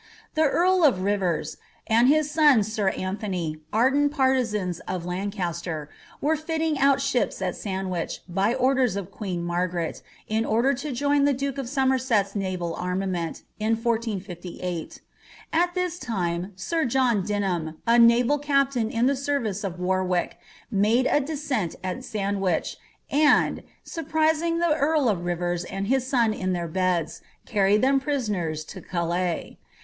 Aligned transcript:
The 0.33 0.49
earl 0.49 0.83
of 0.83 1.03
Rivera, 1.03 1.45
and 1.85 2.07
his 2.07 2.31
son 2.31 2.63
sir 2.63 2.89
Anthony, 2.89 3.57
ardent 3.71 4.11
partisans 4.11 4.79
of 4.87 5.05
Lancaster, 5.05 5.91
were 6.19 6.35
fitting 6.35 6.79
out 6.79 6.99
ships 6.99 7.39
at 7.39 7.55
Sandwich, 7.55 8.21
by 8.27 8.55
orders 8.55 8.95
of 8.95 9.11
queen 9.11 9.43
Margaret, 9.43 10.01
in 10.27 10.43
order 10.43 10.73
to 10.73 10.91
join 10.91 11.25
the 11.25 11.35
duke 11.35 11.59
of 11.59 11.69
Somerset's 11.69 12.35
naval 12.35 12.73
arma 12.73 13.05
ment 13.05 13.43
in 13.59 13.73
1458. 13.75 15.01
At 15.53 15.75
this 15.75 15.99
time 15.99 16.53
sir 16.55 16.83
John 16.85 17.21
Dinham, 17.23 17.77
a 17.85 17.91
haral 17.99 18.41
captain 18.41 18.89
in 18.89 19.05
the 19.05 19.13
•errice 19.13 19.63
of 19.63 19.79
Warwick, 19.79 20.39
made 20.71 21.05
a 21.05 21.19
descent 21.21 21.75
at 21.83 22.03
Sandwich, 22.03 22.77
and, 23.11 23.61
surprising 23.83 24.57
the 24.57 24.73
earl 24.75 25.07
of 25.07 25.25
Rirers 25.25 25.63
and 25.63 25.85
his 25.85 26.07
son 26.07 26.33
in 26.33 26.53
their 26.53 26.67
beds, 26.67 27.21
carried 27.45 27.83
them 27.83 27.99
prisoners 27.99 28.63
to 28.63 28.81
Calais. 28.81 29.59